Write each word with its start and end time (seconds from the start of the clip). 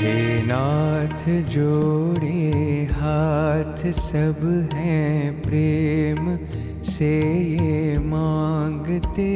हे 0.00 0.42
नाथ 0.42 1.24
जोड़े 1.42 2.88
हाथ 2.92 3.80
सब 3.92 4.38
हैं 4.72 5.42
प्रेम 5.42 6.36
से 6.84 7.10
ये 7.32 7.98
मांगते। 7.98 9.28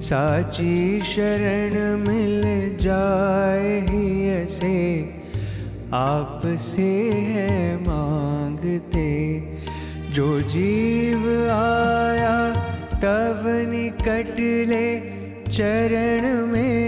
साची 0.00 1.00
शरण 1.00 1.76
मिल 2.08 2.42
जाए 2.80 3.80
ही 3.88 4.28
ऐसे 4.30 4.74
आप 5.94 6.40
से 6.44 6.90
है 7.28 7.76
मांगते। 7.76 9.08
जो 10.10 10.40
जीव 10.40 11.28
आया 11.50 12.36
तब 12.94 13.42
निकट 13.68 14.40
ले 14.68 14.88
चरण 15.52 16.46
में 16.46 16.87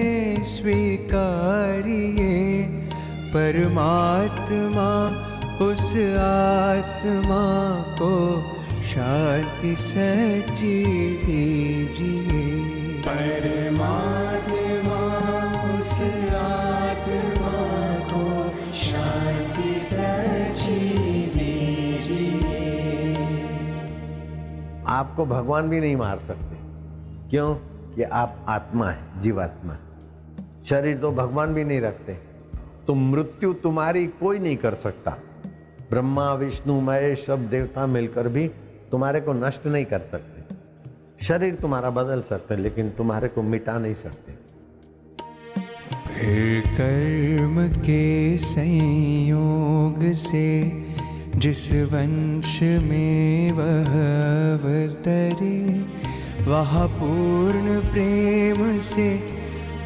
परमात्मा 3.31 4.87
उस 5.65 5.97
आत्मा 6.19 7.43
को 7.99 8.43
शांति 8.83 9.77
सच्ची 9.77 10.85
दीजिए 11.25 13.03
परमात्मा 13.03 15.01
उस 15.77 15.93
आत्मा 16.35 17.55
को 18.13 18.51
शांति 18.73 19.79
सच्ची 19.81 20.81
दीजिए 21.35 22.65
आपको 24.87 25.27
भगवान 25.27 25.69
भी 25.69 25.81
नहीं 25.81 25.97
मार 25.97 26.19
सकते। 26.19 26.57
क्यों? 27.31 27.55
कि 27.95 28.03
आप 28.03 28.45
आत्मा 28.49 28.91
है 28.91 29.23
जीवात्मा 29.23 29.77
शरीर 30.65 30.99
तो 30.99 31.11
भगवान 31.11 31.55
भी 31.55 31.65
नहीं 31.65 31.81
रखते। 31.81 32.30
तो 32.87 32.95
मृत्यु 32.95 33.53
तुम्हारी 33.53 34.07
कोई 34.07 34.39
नहीं 34.39 34.57
कर 34.57 34.75
सकता। 34.75 35.11
ब्रह्मा, 35.91 36.35
विष्णु, 36.35 36.81
महेश, 36.81 37.25
सब 37.27 37.49
देवता 37.49 37.87
मिलकर 37.87 38.29
भी 38.29 38.49
तुम्हारे 38.91 39.21
को 39.21 39.33
नष्ट 39.33 39.67
नहीं 39.67 39.85
कर 39.85 39.99
सकते। 39.99 40.55
शरीर 41.27 41.55
तुम्हारा 41.55 41.91
बदल 41.91 42.23
सकते, 42.23 42.57
लेकिन 42.57 42.91
तुम्हारे 42.91 43.29
को 43.29 43.43
मिटा 43.43 43.79
नहीं 43.79 43.95
सकते। 43.95 44.33
फिर 46.07 46.61
कर्म 46.61 47.69
के 47.69 48.39
संयोग 48.39 50.13
से 50.13 50.73
जिस 51.37 51.73
वंश 51.73 52.63
में 52.63 53.51
वह 53.53 53.91
अवतरे, 54.55 55.81
वह 56.45 56.87
पूर्ण 56.87 57.81
प्रेम 57.81 58.79
से 58.79 59.40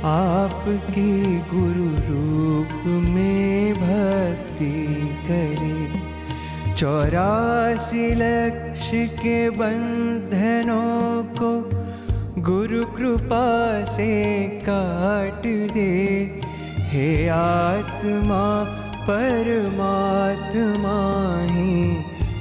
आपकी 0.07 1.37
गुरु 1.37 1.89
रूप 1.89 2.87
में 2.87 3.75
भक्ति 3.75 4.97
करे। 5.25 6.05
चौरासी 6.75 8.15
लक्ष्य 8.15 9.07
के 9.07 9.51
बंधनों 9.51 11.25
को 11.25 11.71
गुरु 12.43 12.87
कृपा 12.87 13.85
से 13.85 14.45
काट 14.69 15.43
दे। 15.73 16.41
हे 16.79 17.29
आत्मा, 17.29 18.65
परमात्मा 19.11 20.99
ही 21.45 21.95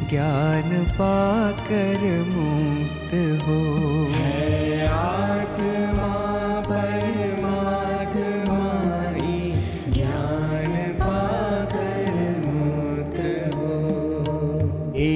ज्ञान 0.09 0.85
पाकर 0.90 2.25
मुक्त 2.28 3.44
हो 3.47 3.88
है। 3.88 3.93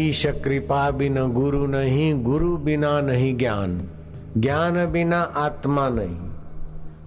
ईश 0.09 0.25
कृपा 0.25 0.91
बिना 0.91 1.23
गुरु 1.23 1.68
नहीं, 1.68 2.23
गुरु 2.23 2.57
बिना 2.57 3.01
नहीं 3.01 3.38
ज्ञान। 3.38 3.90
ज्ञान 4.38 4.91
बिना 4.91 5.19
आत्मा 5.19 5.90
नहीं। 5.90 6.28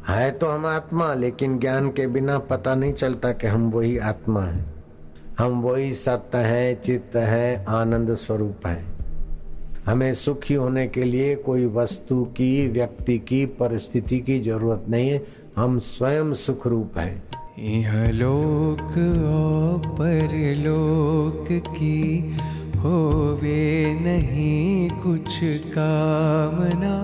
है 0.09 0.31
तो 0.31 0.47
हम 0.47 0.67
आत्मा, 0.67 1.15
लेकिन 1.15 1.59
ज्ञान 1.59 1.89
के 1.89 2.07
बिना 2.07 2.39
पता 2.39 2.75
नहीं 2.75 2.93
चलता 2.93 3.33
कि 3.33 3.47
हम 3.47 3.71
वही 3.71 3.99
आत्मा 3.99 4.43
है। 4.43 4.67
हम 5.39 5.63
वही 5.63 5.95
सत्य 5.95 6.39
है, 6.39 6.75
चित्त 6.75 7.17
है, 7.17 7.65
आनंद 7.65 8.15
स्वरूप 8.15 8.67
है। 8.67 8.85
हमें 9.87 10.15
सुखी 10.15 10.55
होने 10.55 10.89
के 10.89 11.05
लिए 11.05 11.35
कोई 11.35 11.67
वस्तु 11.67 12.25
की, 12.25 12.69
व्यक्ति 12.69 13.19
की, 13.19 13.47
परिस्थिति 13.47 14.19
की 14.19 14.41
ज़रूरत 14.41 14.85
नहीं 14.89 15.11
है। 15.11 15.27
हम 15.57 15.79
स्वयं 15.79 16.33
सुख 16.33 16.67
रूप 16.67 16.99
है। 16.99 17.23
यह 17.59 18.11
लोक 18.11 18.83
और 19.25 19.91
परलोक 19.91 21.47
की 21.51 22.37
होवे 22.83 23.95
नहीं 24.01 24.91
कुछ 24.91 25.39
कामना, 25.67 26.95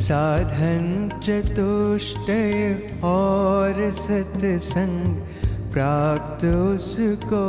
साधन 0.00 0.84
चतुष्टय 1.24 2.78
और 3.04 3.90
सत्संग 3.90 5.14
प्राप्त 5.72 6.44
उसको 6.44 7.44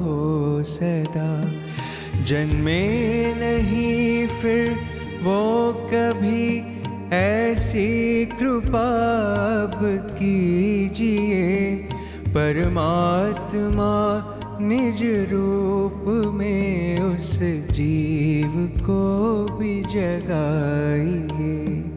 हो 0.00 0.62
सदा। 0.62 1.30
जन्मे 2.22 2.82
नहीं 3.36 4.26
फिर 4.26 4.76
वो 5.22 5.72
कभी 5.72 6.62
ऐसी 7.16 8.26
कृपा 8.26 8.88
कीजिए। 10.12 11.88
परमात्मा 12.32 13.94
निज 14.60 15.00
रूप 15.32 16.04
में 16.34 17.00
उस 17.00 17.32
जीव 17.70 18.52
को 18.78 19.00
भी 19.58 19.72
जगाइए। 19.84 21.50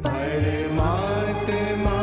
परमात्मा 0.05 1.99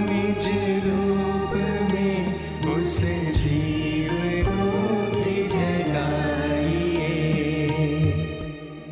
निज 0.00 0.48
रूप 0.86 1.54
में 1.92 2.74
उस 2.74 2.98
जीव 3.38 4.10
को 4.48 4.66
भी 5.14 5.36
जगाइए। 5.48 7.12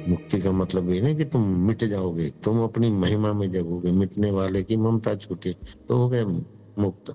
मुक्ति 0.09 0.41
का 0.41 0.53
मतलब 0.53 0.91
ये 0.91 1.01
नहीं 1.01 1.17
कि 1.17 1.25
तुम 1.25 1.43
मिट 1.67 1.85
जाओगे 1.85 2.31
तुम 2.45 2.63
अपनी 2.65 2.91
महिमा 2.93 3.33
में 3.33 3.51
जगोगे 3.53 3.91
मिटने 3.91 4.31
वाले 4.31 4.63
की 4.63 4.77
ममता 4.77 5.15
छूटे 5.17 5.57
तो 5.89 5.99
हो 5.99 6.09
गए 6.09 6.25
मुक्त। 6.79 7.15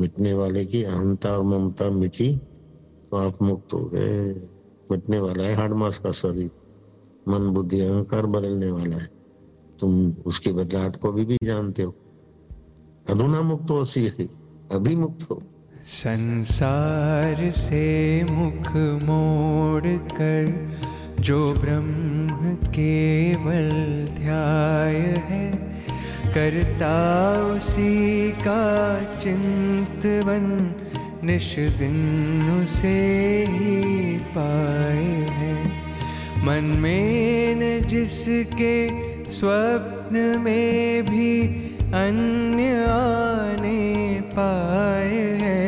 मिटने 0.00 0.32
वाले 0.34 0.64
की 0.64 0.82
अहंता 0.82 1.30
और 1.30 1.42
ममता 1.42 1.90
मिटी 1.90 2.36
तो 3.10 3.16
आप 3.16 3.42
मुक्त 3.42 3.74
हो 3.74 3.84
गए। 3.84 4.32
मिटने 4.90 5.18
वाला 5.18 5.44
है 5.44 5.54
हार्ड 5.54 5.72
मास 5.72 5.98
का 5.98 6.10
शरीर। 6.10 6.50
मन 7.28 7.48
बुद्धि 7.48 7.80
अहंकार 7.80 8.26
बदलने 8.26 8.70
वाला 8.70 8.96
है। 8.96 9.10
तुम 9.80 10.12
उसकी 10.26 10.52
बदलाहट 10.52 10.96
को 10.96 11.12
भी, 11.12 11.24
भी 11.24 11.36
जानते 11.44 11.82
हो। 11.82 11.94
अधुना 13.10 13.40
मुक्त 13.42 13.70
हो 13.70 13.84
सी 13.84 14.08
अभी 14.72 14.96
मुक्त 14.96 15.30
हो। 15.30 15.42
संसार 15.84 17.50
से 17.50 17.84
मुख 18.24 18.76
मोड़ 19.04 19.96
कर 20.12 20.68
जो 21.20 21.52
ब्रह्म 21.52 22.54
केवल 22.54 23.70
ध्याय 24.16 24.96
है 25.28 25.44
करता 26.34 26.94
उसी 27.46 28.30
का 28.32 28.62
चिंतवन 29.14 30.44
निश 31.24 31.54
दिन 31.78 31.98
उसे 32.62 32.98
ही 33.48 34.18
पाए 34.36 35.26
है। 35.30 35.54
मन 36.44 36.64
में 36.78 37.54
न 37.54 37.86
जिसके 37.86 38.76
स्वप्न 39.32 40.16
में 40.40 41.02
भी 41.04 41.40
अन्य 41.94 42.84
आने 42.84 44.20
पाए 44.36 45.22
है। 45.40 45.64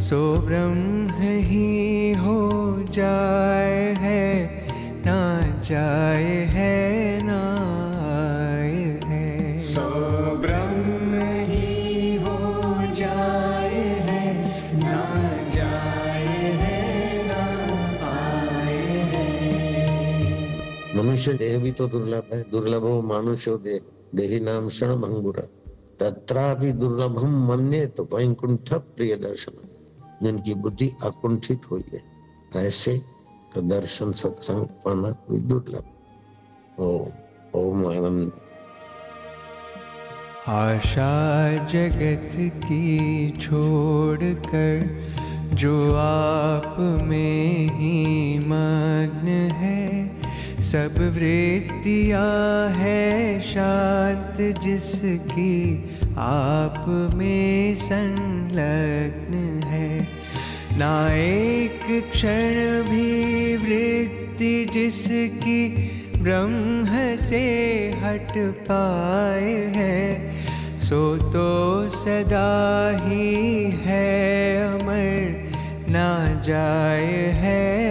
सो 0.00 0.20
ब्रह्म 0.46 1.08
ही 1.40 2.12
हो 2.12 2.38
जाए 2.90 3.94
है, 3.98 4.44
ना 5.06 5.20
जाए 5.64 6.44
मनुष्य 21.20 21.32
देह 21.36 21.58
भी 21.58 21.70
तो 21.72 21.86
दुर्लभ 21.86 22.28
है। 22.32 22.40
दुर्लभो 22.50 22.90
मानुष्यो 23.02 23.56
देह। 23.60 23.80
देही 24.14 24.38
नाम 24.40 24.68
क्षण 24.68 24.90
भंगुर 24.96 25.38
तत्रा 26.00 26.44
भी 26.54 26.70
दुर्लभम 26.72 27.32
मन्ये 27.46 27.86
तो 27.86 28.02
वैकुंठ 28.04 28.72
प्रिय 28.72 29.14
दर्शन 29.16 29.54
जिनकी 30.22 30.54
बुद्धि 30.56 30.88
अकुंठित 31.02 31.60
हुई 31.70 31.84
है, 31.92 32.00
ऐसे 32.56 32.96
का 33.52 33.60
दर्शन, 33.68 34.12
सत्संग 34.12 34.64
पाना 34.80 35.10
कोई 35.20 35.40
दुर्लभ। 35.44 36.80
ओ 36.80 36.88
ओम 37.54 37.86
आनंद। 37.86 38.32
आशा 40.48 41.12
जगत 41.66 42.32
की 42.64 43.30
छोड़ 43.36 44.24
कर, 44.46 44.74
जो 45.54 45.74
आप 45.96 46.76
में 47.02 47.68
ही 47.70 48.38
मग्न 48.40 49.26
है 49.26 49.39
सब 50.70 50.98
वृत्तियाँ 51.14 52.68
है 52.68 53.40
शांत 53.40 54.36
जिसकी 54.60 55.84
आप 56.18 56.84
में 57.14 57.76
संलग्न 57.76 59.62
है। 59.64 60.08
ना 60.78 60.92
एक 61.14 62.10
क्षण 62.12 62.54
भी 62.82 63.56
वृत्ति 63.56 64.64
जिसकी 64.72 65.68
ब्रह्म 66.22 67.16
से 67.16 67.44
हट 68.04 68.32
पाए 68.70 69.54
है। 69.76 70.00
सो 70.78 71.16
तो 71.16 71.48
सदा 71.90 72.50
ही 73.04 73.64
है, 73.64 74.08
अमर 74.68 75.90
ना 75.90 76.40
जाए 76.42 77.26
है। 77.36 77.89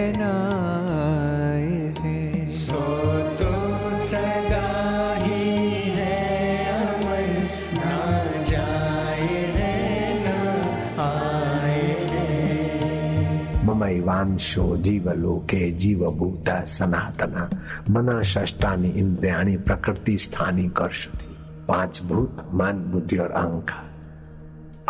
है 13.90 14.00
ममैवांशो 14.00 14.76
जीवलोके 14.76 15.70
जीवभूत 15.70 16.44
सनातना। 16.48 17.50
मना 17.90 18.22
षष्टानि 18.22 18.88
इंद्रियाणि 18.88 19.56
प्रकृति 19.56 20.18
स्थानी 20.18 20.68
कर्षति। 20.68 21.36
पाँच 21.68 22.02
भूत, 22.02 22.50
मन, 22.54 22.90
बुद्धि 22.92 23.16
और 23.16 23.30
अहंकार 23.30 23.90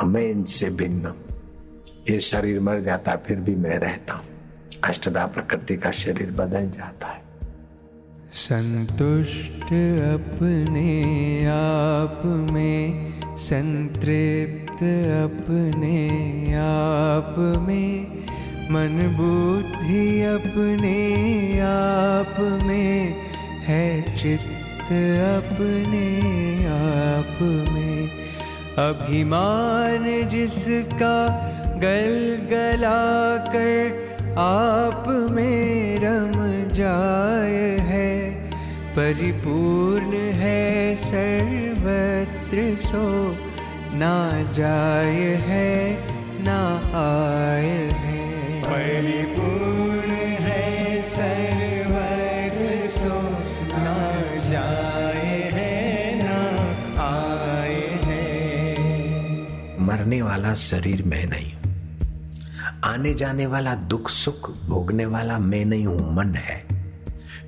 मैं 0.05 0.23
इनसे 0.23 0.71
भिन्न 0.71 1.15
ये 2.11 2.21
शरीर 2.21 2.61
मर 2.61 2.81
जाता, 2.81 3.17
फिर 3.17 3.37
भी 3.37 3.55
मैं 3.55 3.79
रहता 3.79 4.15
हूँ। 4.15 4.25
अष्टदा 4.85 5.27
प्रकृति 5.27 5.77
का 5.77 5.91
शरीर 5.91 6.31
बदल 6.31 6.71
जाता 6.71 7.07
है। 7.07 7.23
संतुष्ट 8.33 9.65
अपने 10.15 11.47
आप 11.47 12.23
में, 12.25 13.13
संतृप्त 13.37 14.75
अपने 15.33 16.55
आप 16.55 17.35
में। 17.69 18.10
मन 18.71 18.97
बुद्धि 19.17 20.23
अपने 20.25 20.99
आप 21.61 22.37
में 22.63 23.15
है, 23.67 24.17
चित्त 24.17 24.93
अपने 25.27 26.07
आप 26.67 27.43
में। 27.43 28.11
अभिमान 28.79 30.07
जिसका 30.29 31.17
गल 31.77 32.15
गला 32.51 33.03
कर 33.47 34.37
आप 34.39 35.05
में 35.31 35.99
रम 35.99 36.33
जाए 36.73 37.69
है, 37.89 38.11
परिपूर्ण 38.97 40.13
है 40.35 40.95
सर्वत्र 41.05 42.77
सो 42.81 43.07
ना 43.99 44.17
जाय 44.53 45.19
है। 45.49 45.70
शरीर 60.61 61.03
मैं 61.03 61.27
नहीं 61.27 61.53
हूँ। 61.53 61.61
आने 62.85 63.15
जाने 63.15 63.47
वाला 63.47 63.75
दुख 63.75 64.11
सुख 64.11 64.51
भोगने 64.67 65.07
वाला 65.07 65.39
मैं 65.39 65.65
नहीं 65.65 65.87
हूँ, 65.87 66.15
मन 66.15 66.35
है। 66.35 66.65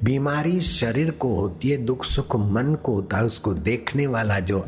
बीमारी 0.05 0.61
शरीर 0.61 1.11
को 1.11 1.35
होती 1.35 1.71
है, 1.71 1.77
दुख 1.77 2.05
सुख 2.05 2.37
मन 2.37 2.75
को 2.75 2.95
होता 2.95 3.17
है, 3.17 3.25
उसको 3.25 3.55
देखने 3.55 4.07
वाला 4.07 4.39
जो 4.41 4.61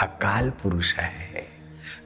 अकाल 0.00 0.50
पुरुष 0.50 0.94
है 0.94 1.48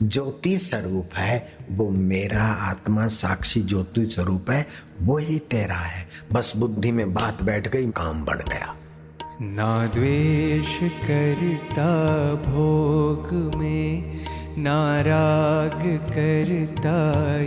ज्योति 0.03 0.59
स्वरूप 0.59 1.15
है, 1.15 1.56
वो 1.71 1.88
मेरा 1.91 2.43
आत्मा 2.43 3.06
साक्षी 3.09 3.62
ज्योति 3.62 4.06
स्वरूप 4.06 4.50
है, 4.50 4.67
वो 5.03 5.19
ही 5.19 5.38
तेरा 5.38 5.76
है। 5.76 6.09
बस 6.32 6.53
बुद्धि 6.56 6.93
में 6.93 7.12
बात 7.15 7.43
बैठ 7.43 7.69
गई, 7.69 7.91
काम 7.91 8.25
बढ़ 8.25 8.43
गया। 8.49 8.75
ना 9.43 9.87
द्वेष 9.87 10.79
करता 10.82 11.87
भोग 12.50 13.32
में 13.56 14.25
ना 14.58 15.00
राग 15.00 15.80
करता 16.08 16.98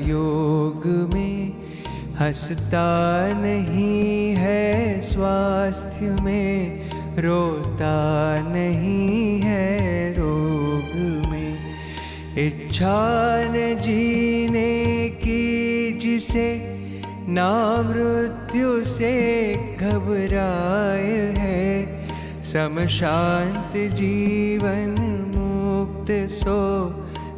योग 0.08 0.88
में, 1.14 1.54
हंसता 2.20 3.28
नहीं 3.34 4.36
है 4.36 5.02
स्वास्थ्य 5.02 6.06
में, 6.24 6.82
रोता 7.20 8.38
नहीं 8.40 9.42
है 9.42 10.14
रोग 10.14 10.96
में। 11.32 11.58
इच्छा 12.38 13.42
न 13.44 13.76
जीने 13.80 15.10
की 15.10 15.92
जिसे, 15.92 16.78
ना 17.28 17.76
मृत्यु 17.82 18.84
से 18.84 19.54
घबराए 19.80 21.34
है। 21.38 21.86
सम 22.44 22.88
शांत 22.88 23.92
जीवन 23.92 25.07
मुक्त 26.08 26.30
सो 26.32 26.60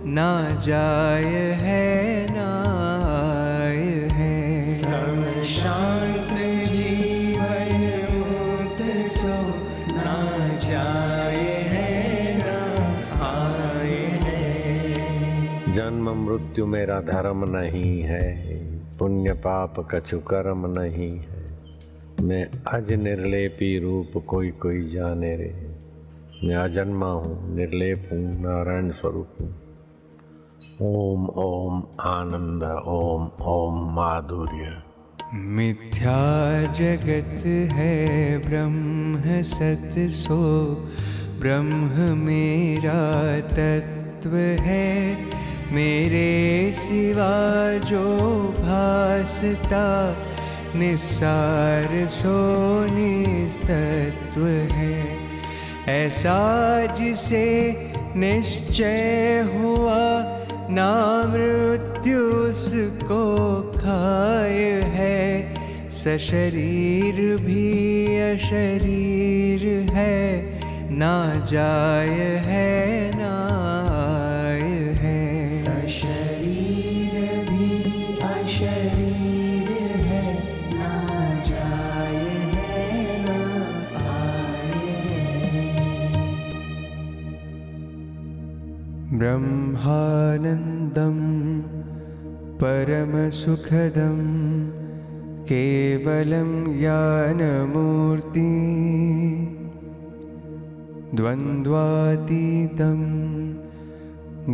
ना 0.06 0.32
जाए 0.62 1.38
है 1.58 2.26
ना 2.32 2.50
आए 3.10 4.10
है। 4.12 5.44
शांत 5.46 6.34
जीवन 6.74 7.72
मुक्त 8.12 8.82
सो 9.10 9.38
ना 9.90 10.14
जाए 10.60 11.48
है 11.70 12.38
ना 12.38 12.58
आए 13.28 13.98
है। 14.24 15.74
जन्म 15.74 16.12
मृत्यु 16.26 16.66
मेरा 16.66 17.00
धर्म 17.02 17.46
नहीं 17.50 18.02
है 18.02 18.28
पुण्य 19.00 19.34
पाप 19.46 19.80
कछु 19.92 20.20
कर्म 20.30 20.68
नहीं 20.78 21.12
है। 21.18 22.28
मैं 22.28 22.46
अज 22.68 22.94
निर्लेपी 23.00 23.78
रूप 23.80 24.24
कोई 24.28 24.52
कोई 24.62 24.90
जाने 24.90 25.36
रे। 25.36 25.69
मैं 26.44 26.56
अजन्मा 26.56 27.06
हूँ, 27.06 27.56
निर्लेप 27.56 28.10
हूँ, 28.12 28.42
नारायण 28.42 28.92
स्वरूप 28.92 29.28
हूँ। 29.42 29.56
ओम 30.82 31.26
ओम 31.26 31.84
आनंद, 32.02 32.64
ओम 32.88 33.44
ओम 33.44 33.96
माधुर्य। 33.96 34.82
मिथ्या 35.34 36.62
जगत 36.64 37.46
है, 37.74 38.38
ब्रह्म 38.38 39.42
सत 39.42 39.96
सो। 39.98 40.74
ब्रह्म 41.40 42.18
मेरा 42.18 43.40
तत्व 43.42 44.36
है, 44.36 45.18
मेरे 45.72 46.72
सिवा 46.72 47.78
जो 47.78 48.18
भासता। 48.58 50.16
निस्सार 50.76 52.08
सो 52.08 52.40
निस्तत्व 52.86 54.46
है। 54.48 55.19
ऐसा 55.90 56.86
जिसे 56.86 57.46
निश्चय 58.16 59.50
हुआ 59.54 60.02
ना 60.70 60.92
मृत्यु 61.28 62.20
उसको 62.20 63.24
खाय 63.78 64.60
है। 64.96 65.20
सशरीर 65.92 67.16
भी 67.46 68.06
अशरीर 68.22 69.66
है, 69.92 70.30
ना 70.92 71.16
जाय 71.52 72.18
है। 72.46 72.89
ब्रह्मानन्दं 89.12 91.16
परमसुखदं 92.62 94.18
केवलं 95.50 96.50
ज्ञानमूर्ति 96.80 98.52
द्वन्द्वातीतं 101.20 103.00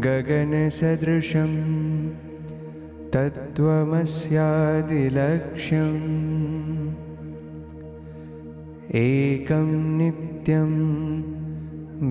गगनसदृशं 0.06 1.52
तत्त्वमस्यादिलक्ष्यम् 3.16 6.06
एकं 9.04 9.70
नित्यं 9.98 10.72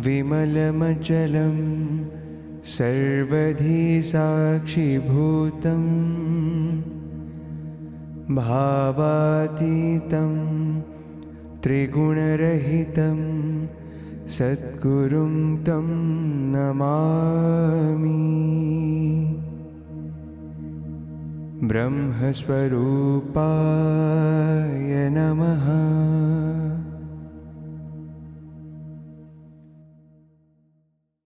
विमलमचलं 0.05 1.57
सर्वधी 2.73 4.03
साक्षिभूतं 4.03 5.83
भावातीतं 8.35 10.33
त्रिगुणरहितं 11.65 13.19
सद्गुरुं 14.37 15.35
तं 15.67 15.87
नमामि। 16.55 18.21
ब्रह्मस्वरूपाय 21.69 22.51
नमः 25.13 25.67